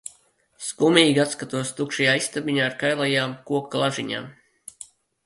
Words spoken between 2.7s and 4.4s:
kailajām koka lažiņām.